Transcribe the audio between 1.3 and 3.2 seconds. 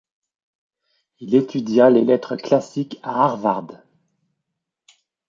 étudia les lettres classiques